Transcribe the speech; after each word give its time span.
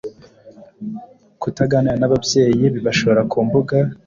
Kutaganira 1.41 1.95
n’ababyeyi 1.99 2.65
bibashora 2.73 3.21
ku 3.31 3.37
mbuga 3.45 3.75